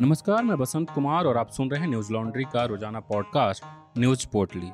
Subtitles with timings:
[0.00, 3.64] नमस्कार, मैं बसंत कुमार और आप सुन रहे हैं न्यूज़ लॉन्ड्री का रोज़ाना पॉडकास्ट,
[3.98, 4.68] न्यूज़ पोर्टली।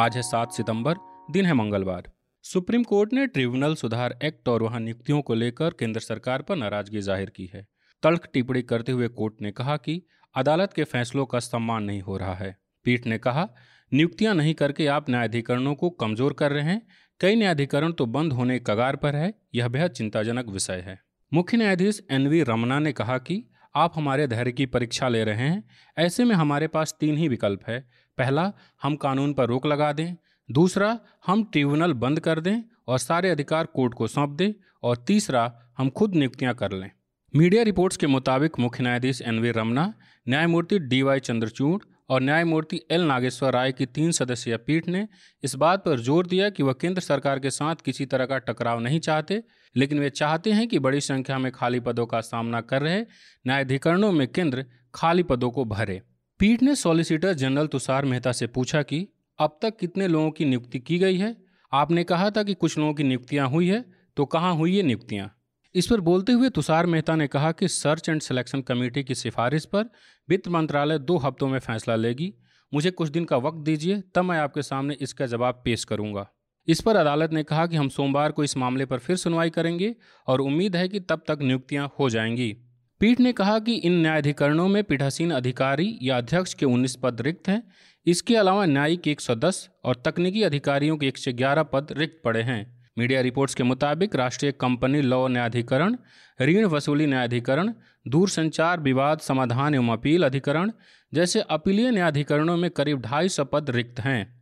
[0.00, 0.96] आज है सात सितंबर,
[1.30, 2.10] दिन है मंगलवार।
[2.44, 7.00] सुप्रीम कोर्ट ने ट्रिब्यूनल सुधार एक्ट और वहाँ नियुक्तियों को लेकर केंद्र सरकार पर नाराज़गी
[7.00, 7.66] ज़ाहिर की है।
[8.02, 10.02] तल्ख टिप्पणी करते हुए कोर्ट ने कहा कि
[10.34, 13.48] अदालत के फैसलों का सम्मान नहीं हो रहा है। पीठ ने कहा,
[13.92, 16.86] नियुक्तियाँ नहीं करके आप न्यायाधिकरणों को कमज़ोर कर रहे हैं।
[17.20, 22.06] कई न्यायाधिकरण तो बंद होने कगार पर है, यह बेहद चिंताजनक विषय है। मुख्य न्यायाधीश
[22.10, 26.24] एन वी रमना ने कहा कि आप हमारे धैर्य की परीक्षा ले रहे हैं। ऐसे
[26.24, 27.88] में हमारे पास तीन ही विकल्प है।
[28.18, 30.14] पहला, हम कानून पर रोक लगा दें।
[30.50, 34.52] दूसरा, हम ट्रिब्यूनल बंद कर दें और सारे अधिकार कोर्ट को सौंप दें।
[34.82, 36.90] और तीसरा, हम खुद नियुक्तियाँ कर लें।
[37.36, 39.94] मीडिया रिपोर्ट्स के मुताबिक मुख्य न्यायाधीश एन वी रमना
[40.28, 45.06] न्यायमूर्ति डी वाई चंद्रचूड़ और न्यायमूर्ति एल नागेश्वर राय की तीन सदस्यीय पीठ ने
[45.44, 48.80] इस बात पर ज़ोर दिया कि वह केंद्र सरकार के साथ किसी तरह का टकराव
[48.80, 49.42] नहीं चाहते,
[49.76, 53.00] लेकिन वे चाहते हैं कि बड़ी संख्या में खाली पदों का सामना कर रहे
[53.46, 56.00] न्यायाधिकरणों में केंद्र खाली पदों को भरे।
[56.40, 60.78] पीठ ने सॉलिसिटर जनरल तुषार मेहता से पूछा कि, अब तक कितने लोगों की नियुक्ति
[60.78, 61.36] की गई है?
[61.72, 63.84] आपने कहा था कि कुछ लोगों की नियुक्तियाँ हुई है
[64.16, 65.34] तो कहाँ हुई ये नियुक्तियाँ?
[65.74, 69.64] इस पर बोलते हुए तुषार मेहता ने कहा कि सर्च एंड सिलेक्शन कमेटी की सिफारिश
[69.64, 69.84] पर
[70.28, 72.34] वित्त मंत्रालय दो हफ्तों में फैसला लेगी।
[72.74, 76.30] मुझे कुछ दिन का वक्त दीजिए, तब मैं आपके सामने इसका जवाब पेश करूँगा।
[76.66, 79.94] इस पर अदालत ने कहा कि हम सोमवार को इस मामले पर फिर सुनवाई करेंगे
[80.26, 82.56] और उम्मीद है कि तब तक नियुक्तियाँ हो जाएँगी।
[83.00, 87.48] पीठ ने कहा कि इन न्यायाधिकरणों में पीठासीन अधिकारी या अध्यक्ष के 19 पद रिक्त
[87.48, 87.72] हैं।
[88.06, 93.54] इसके अलावा न्यायिक 110 और तकनीकी अधिकारियों के 111 पद रिक्त पड़े हैं। मीडिया रिपोर्ट्स
[93.54, 95.96] के मुताबिक राष्ट्रीय कंपनी लॉ न्यायाधिकरण,
[96.40, 97.72] ऋण वसूली न्यायाधिकरण,
[98.08, 100.72] दूरसंचार विवाद समाधान एवं अपील अधिकरण
[101.12, 104.40] जैसे अपीलीय न्यायाधिकरणों में करीब ढाई सौ पद रिक्त हैं।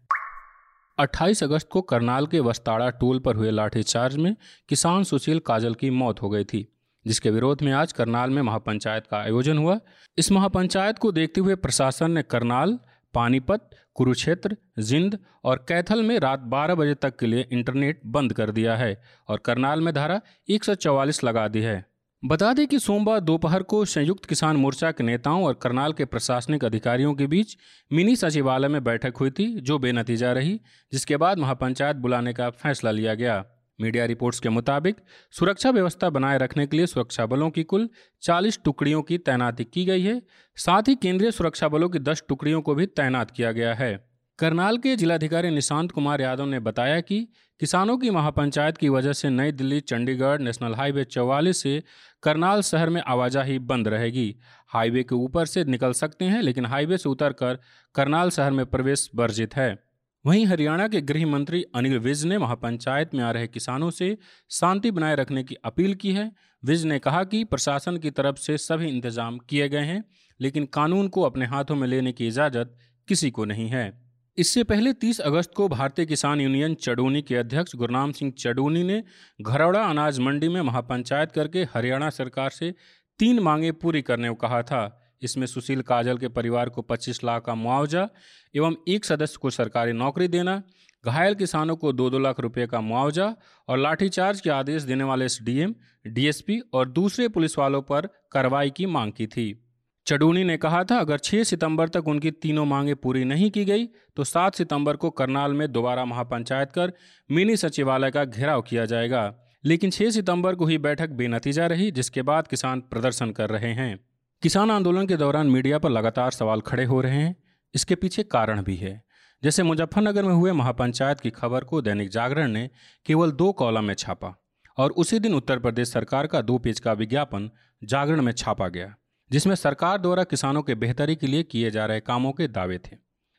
[0.99, 4.37] 28 अगस्त को करनाल के वस्ताड़ा टोल पर हुए लाठीचार्ज में
[4.69, 6.67] किसान सुशील काजल की मौत हो गई थी,
[7.07, 9.79] जिसके विरोध में आज करनाल में महापंचायत का आयोजन हुआ।
[10.19, 12.79] इस महापंचायत को देखते हुए प्रशासन ने करनाल
[13.17, 18.51] पानीपत, कुरुक्षेत्र, जिंद और कैथल में रात 12 बजे तक के लिए इंटरनेट बंद कर
[18.51, 21.85] दिया है और करनाल में धारा 144 लगा दी है।
[22.25, 26.65] बता दें कि सोमवार दोपहर को संयुक्त किसान मोर्चा के नेताओं और करनाल के प्रशासनिक
[26.65, 27.57] अधिकारियों के बीच
[27.93, 30.61] मिनी सचिवालय में बैठक हुई थी, जो बेनतीजा रही,
[30.93, 33.45] जिसके बाद महापंचायत बुलाने का फैसला लिया गया।
[33.81, 34.97] मीडिया रिपोर्ट्स के मुताबिक,
[35.31, 37.89] सुरक्षा व्यवस्था बनाए रखने के लिए सुरक्षा बलों की कुल
[38.23, 40.23] 40 टुकड़ियों की तैनाती की गई है।
[40.57, 44.79] साथ ही केंद्रीय सुरक्षा बलों की 10 टुकड़ियों को भी तैनात किया गया है। करनाल
[44.79, 47.29] के जिलाधिकारी निशांत कुमार यादव ने बताया कि
[47.61, 51.83] किसानों की महापंचायत की वजह से नई दिल्ली, चंडीगढ़, नेशनल हाईवे चौवालीस से
[52.23, 54.37] करनाल शहर में आवाजाही बंद रहेगी।
[54.69, 57.59] हाईवे के ऊपर से निकल सकते हैं, लेकिन हाईवे से उतरकर
[57.95, 59.86] करनाल शहर में प्रवेश वर्जित है।
[60.27, 64.17] वहीं हरियाणा के गृह मंत्री अनिल विज ने महापंचायत में आ रहे किसानों से
[64.51, 66.33] शांति बनाए रखने की अपील की है।
[66.65, 70.05] विज ने कहा कि प्रशासन की तरफ़ से सभी इंतज़ाम किए गए हैं,
[70.41, 72.77] लेकिन कानून को अपने हाथों में लेने की इजाज़त
[73.09, 74.03] किसी को नहीं है।
[74.39, 79.03] इससे पहले 30 अगस्त को भारतीय किसान यूनियन चडोनी के अध्यक्ष गुरनाम सिंह चडोनी ने
[79.43, 82.75] घरौड़ा अनाज मंडी में महापंचायत करके हरियाणा सरकार से
[83.19, 87.43] तीन मांगे पूरी करने को कहा था। इसमें सुशील काजल के परिवार को 25 लाख
[87.43, 88.09] का मुआवजा
[88.55, 90.63] एवं एक सदस्य को सरकारी नौकरी देना,
[91.05, 93.35] घायल किसानों को दो दो लाख रुपए का मुआवजा
[93.69, 95.75] और लाठीचार्ज के आदेश देने वाले एसडीएम
[96.07, 99.63] डीएसपी और दूसरे पुलिस वालों पर कार्रवाई की मांग की थी।
[100.07, 103.87] चडूनी ने कहा था, अगर 6 सितंबर तक उनकी तीनों मांगे पूरी नहीं की गई
[104.17, 106.93] तो 7 सितंबर को करनाल में दोबारा महापंचायत कर
[107.31, 109.35] मिनी सचिवालय का घेराव किया जाएगा।
[109.65, 113.99] लेकिन 6 सितंबर को ही बैठक बेनतीजा रही, जिसके बाद किसान प्रदर्शन कर रहे हैं।
[114.43, 117.37] किसान आंदोलन के दौरान मीडिया पर लगातार सवाल खड़े हो रहे हैं।
[117.75, 119.03] इसके पीछे कारण भी है।
[119.43, 122.69] जैसे मुजफ्फरनगर में हुए महापंचायत की खबर को दैनिक जागरण ने
[123.07, 124.35] केवल दो कॉलम में छापा
[124.77, 127.51] और उसी दिन उत्तर प्रदेश सरकार का दो पेज का विज्ञापन
[127.85, 128.95] जागरण में छापा गया,
[129.31, 132.97] जिसमें सरकार द्वारा किसानों के बेहतरी के लिए किए जा रहे कामों के दावे थे।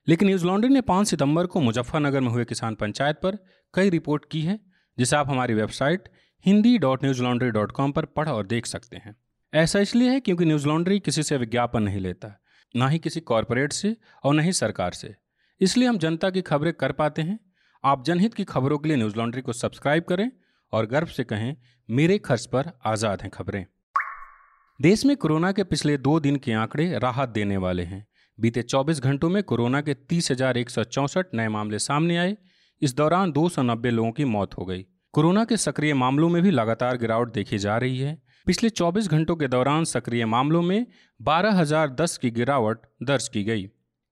[0.07, 3.37] लेकिन न्यूज़ लॉन्ड्री ने पाँच सितंबर को मुजफ्फरनगर में हुए किसान पंचायत पर
[3.73, 4.59] कई रिपोर्ट की है,
[4.97, 6.09] जिसे आप हमारी website
[6.45, 9.15] Hindi dot Newslaundry dot com पर पढ़ और देख सकते हैं।
[9.53, 12.41] ऐसा इसलिए है क्योंकि न्यूज़ लॉन्ड्री किसी से विज्ञापन नहीं लेता,
[12.75, 15.15] ना ही किसी कॉरपोरेट से और ना ही सरकार से।
[15.61, 17.39] इसलिए हम जनता की खबरें कर पाते हैं।
[17.83, 20.31] आप जनहित की खबरों के लिए न्यूज़ लॉन्ड्री को सब्सक्राइब करें
[20.71, 21.55] और गर्व से कहें,
[21.89, 23.65] मेरे खर्च पर आज़ाद हैं खबरें।
[24.81, 28.07] देश में कोरोना के पिछले दो दिन के आंकड़े राहत देने वाले हैं।
[28.39, 30.31] बीते 24 घंटों में कोरोना के तीस
[31.35, 32.37] नए मामले सामने आए।
[32.81, 36.43] इस दौरान दो सौ नब्बे लोगों की मौत हो गई। कोरोना के सक्रिय मामलों में
[36.43, 40.85] भी लगातार गिरावट देखी जा रही है। पिछले 24 घंटों के दौरान सक्रिय मामलों में
[41.19, 43.63] 12,010 की गिरावट दर्ज की गई।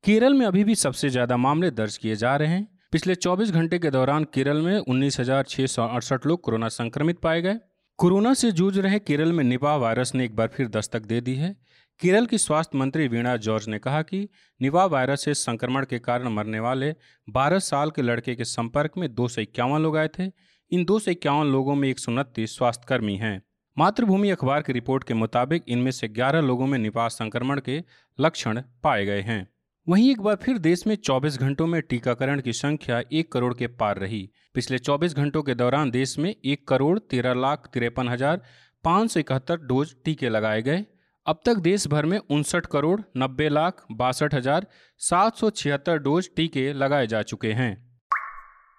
[0.03, 3.79] केरल में अभी भी सबसे ज़्यादा मामले दर्ज किए जा रहे हैं। पिछले 24 घंटे
[3.79, 7.59] के दौरान केरल में उन्नीस लोग कोरोना संक्रमित पाए गए।
[7.99, 11.35] कोरोना से जूझ रहे केरल में निपाह वायरस ने एक बार फिर दस्तक दे दी
[11.35, 11.55] है।
[12.01, 14.27] केरल की स्वास्थ्य मंत्री वीणा जॉर्ज ने कहा कि
[14.59, 16.93] निपा वायरस से संक्रमण के कारण मरने वाले
[17.27, 20.31] 12 साल के लड़के के संपर्क में दो सौ इक्यावन लोग आए थे।
[20.71, 23.41] इन दो सौ इक्यावन लोगों में एक सौ उनतीस स्वास्थ्यकर्मी हैं।
[23.77, 27.83] मातृभूमि अखबार की रिपोर्ट के मुताबिक इनमें से 11 लोगों में निपाह संक्रमण के
[28.19, 29.48] लक्षण पाए गए हैं।
[29.88, 33.68] वहीं एक बार फिर देश में 24 घंटों में टीकाकरण की संख्या एक करोड़ के
[33.68, 38.42] पार रही। पिछले 24 घंटों के दौरान देश में एक करोड़ तेरह लाख तिरपन हज़ार
[38.83, 40.86] पाँच सौ इकहत्तर डोज टीके लगाए गए।
[41.25, 44.68] अब तक देश भर में उनसठ करोड़ नब्बे लाख बासठ हज़ार
[45.01, 47.84] सात सौ छिहत्तर डोज टीके लगाए जा चुके हैं।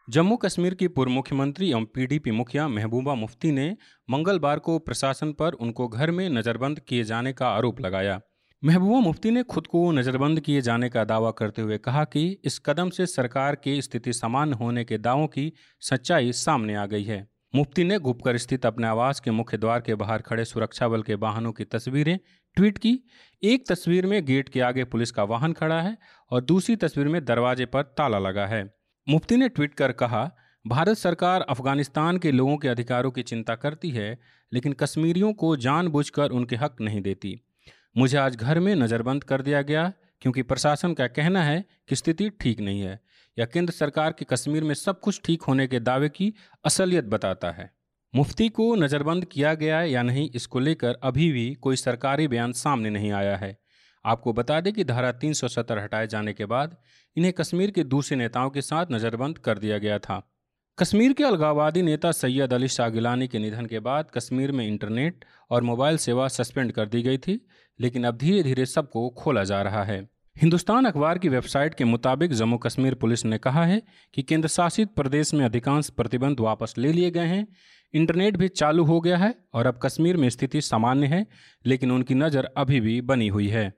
[0.09, 3.65] जम्मू कश्मीर की पूर्व मुख्यमंत्री एवं पीडीपी मुखिया महबूबा मुफ्ती ने
[4.09, 8.21] मंगलवार को प्रशासन पर उनको घर में नज़रबंद किए जाने का आरोप लगाया।
[8.63, 12.59] महबूबा मुफ्ती ने खुद को नज़रबंद किए जाने का दावा करते हुए कहा कि इस
[12.67, 17.21] कदम से सरकार की स्थिति सामान्य होने के दावों की सच्चाई सामने आ गई है।
[17.55, 21.15] मुफ्ती ने गुपकर स्थित अपने आवास के मुख्य द्वार के बाहर खड़े सुरक्षा बल के
[21.17, 22.19] वाहनों की तस्वीरें
[22.57, 22.99] ट्वीट की।
[23.43, 25.97] एक तस्वीर में गेट के आगे पुलिस का वाहन खड़ा है
[26.31, 28.65] और दूसरी तस्वीर में दरवाजे पर ताला लगा है।
[29.09, 30.31] मुफ्ती ने ट्वीट कर कहा,
[30.65, 34.19] भारत सरकार अफ़गानिस्तान के लोगों के अधिकारों की चिंता करती है,
[34.53, 37.41] लेकिन कश्मीरियों को जानबूझकर उनके हक नहीं देती।
[37.97, 42.31] मुझे आज घर में नज़रबंद कर दिया गया, क्योंकि प्रशासन का कहना है कि स्थिति
[42.41, 43.01] ठीक नहीं है,
[43.39, 46.33] या केंद्र सरकार के कश्मीर में सब कुछ ठीक होने के दावे की
[46.65, 47.71] असलियत बताता है।
[48.15, 52.91] मुफ्ती को नज़रबंद किया गया या नहीं, इसको लेकर अभी भी कोई सरकारी बयान सामने
[52.91, 53.57] नहीं आया है।
[54.07, 56.77] आपको बता दें कि धारा 370 हटाए जाने के बाद
[57.17, 60.23] इन्हें कश्मीर के दूसरे नेताओं के साथ नज़रबंद कर दिया गया था।
[60.79, 65.25] कश्मीर के अलगाववादी नेता सैयद अली शाह गिलानी के निधन के बाद कश्मीर में इंटरनेट
[65.51, 67.41] और मोबाइल सेवा सस्पेंड कर दी गई थी,
[67.81, 69.99] लेकिन अब धीरे धीरे सबको खोला जा रहा है।
[70.37, 73.81] हिंदुस्तान अखबार की वेबसाइट के मुताबिक जम्मू कश्मीर पुलिस ने कहा है
[74.15, 77.47] कि केंद्र शासित प्रदेश में अधिकांश प्रतिबंध वापस ले लिए गए हैं।
[77.95, 81.27] इंटरनेट भी चालू हो गया है और अब कश्मीर में स्थिति सामान्य है,
[81.65, 83.73] लेकिन उनकी नज़र अभी भी बनी हुई है।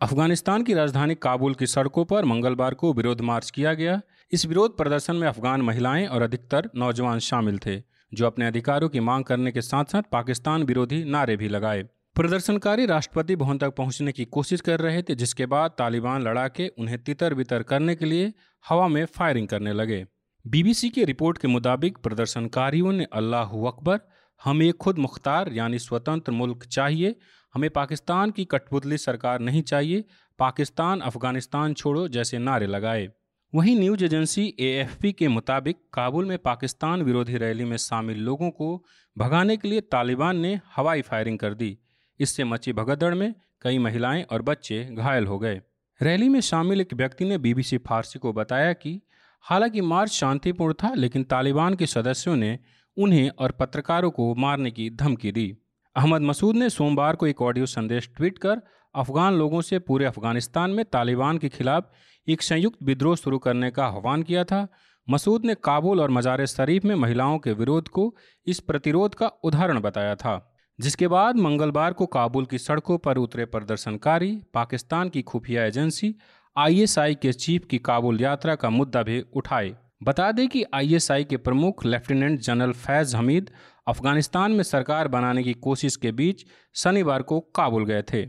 [0.00, 4.00] अफ़गानिस्तान की राजधानी काबुल की सड़कों पर मंगलवार को विरोध मार्च किया गया।
[4.32, 7.76] इस विरोध प्रदर्शन में अफगान महिलाएँ और अधिकतर नौजवान शामिल थे,
[8.14, 11.82] जो अपने अधिकारों की मांग करने के साथ साथ पाकिस्तान विरोधी नारे भी लगाए।
[12.16, 16.98] प्रदर्शनकारी राष्ट्रपति भवन तक पहुँचने की कोशिश कर रहे थे, जिसके बाद तालिबान लड़ाके उन्हें
[17.02, 18.32] तितर बितर करने के लिए
[18.68, 20.04] हवा में फायरिंग करने लगे।
[20.46, 24.00] बीबीसी की रिपोर्ट के मुताबिक प्रदर्शनकारियों ने अल्लाह अकबर,
[24.44, 27.16] हमें खुद मुख्तार यानी स्वतंत्र मुल्क चाहिए
[27.54, 30.04] हमें पाकिस्तान की कठपुतली सरकार नहीं चाहिए,
[30.38, 33.08] पाकिस्तान, अफ़गानिस्तान छोड़ो जैसे नारे लगाए।
[33.54, 38.84] वहीं न्यूज़ एजेंसी एएफपी के मुताबिक काबुल में पाकिस्तान विरोधी रैली में शामिल लोगों को
[39.18, 41.78] भगाने के लिए तालिबान ने हवाई फायरिंग कर दी।
[42.20, 45.60] इससे मची भगदड़ में कई महिलाएँ और बच्चे घायल हो गए।
[46.02, 49.00] रैली में शामिल एक व्यक्ति ने बीबीसी फारसी को बताया कि
[49.40, 52.58] हालाँकि मार्च शांतिपूर्ण था, लेकिन तालिबान के सदस्यों ने
[52.96, 55.56] उन्हें और पत्रकारों को मारने की धमकी दी।
[55.96, 58.60] अहमद मसूद ने सोमवार को एक ऑडियो संदेश ट्वीट कर
[58.94, 61.90] अफगान लोगों से पूरे अफ़गानिस्तान में तालिबान के खिलाफ
[62.26, 64.66] एक संयुक्त विद्रोह शुरू करने का आह्वान किया था।
[65.08, 68.14] मसूद ने काबुल और मजार शरीफ में महिलाओं के विरोध को
[68.46, 73.44] इस प्रतिरोध का उदाहरण बताया था, जिसके बाद मंगलवार को काबुल की सड़कों पर उतरे
[73.44, 76.14] प्रदर्शनकारी, पाकिस्तान की खुफिया एजेंसी,
[76.56, 81.36] आईएसआई के चीफ की काबुल यात्रा का मुद्दा भी उठाए। बता दें कि आईएसआई के
[81.36, 83.50] प्रमुख लेफ्टिनेंट जनरल फैज हमीद
[83.88, 86.44] अफ़गानिस्तान में सरकार बनाने की कोशिश के बीच
[86.74, 88.20] शनिवार को काबुल गए थे।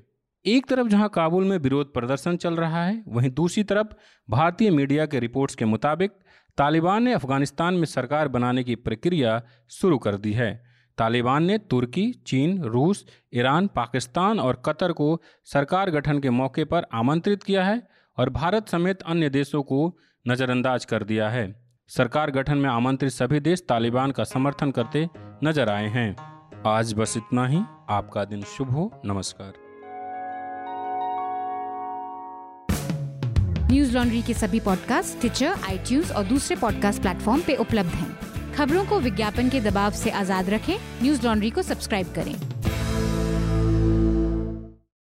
[0.46, 3.88] एक तरफ़ जहाँ काबुल में विरोध प्रदर्शन चल रहा है, वहीं दूसरी तरफ़
[4.30, 6.12] भारतीय मीडिया के रिपोर्ट्स के मुताबिक
[6.58, 10.54] तालिबान ने अफ़गानिस्तान में सरकार बनाने की प्रक्रिया शुरू कर दी है।
[10.98, 16.88] तालिबान ने तुर्की, चीन, रूस, ईरान, पाकिस्तान और कतर को सरकार गठन के मौके पर
[16.94, 17.82] आमंत्रित किया है
[18.18, 21.61] और भारत समेत अन्य देशों को नज़रअंदाज कर दिया है।
[21.92, 25.10] सरकार गठन में आमंत्रित सभी देश तालिबान का समर्थन करते
[25.44, 26.16] नज़र आए हैं।
[26.68, 27.58] आज बस इतना ही।
[27.90, 29.54] आपका दिन शुभ हो। नमस्कार।
[33.72, 38.86] न्यूज़ लॉन्ड्री के सभी पॉडकास्ट ट्विटर आई और दूसरे पॉडकास्ट प्लेटफॉर्म पे उपलब्ध हैं। खबरों
[38.86, 42.36] को विज्ञापन के दबाव से आज़ाद रखें। न्यूज़ लॉन्ड्री को सब्सक्राइब करें।